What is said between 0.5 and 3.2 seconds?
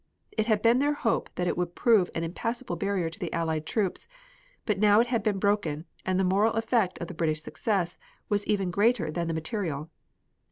been their hope that it would prove an impassable barrier to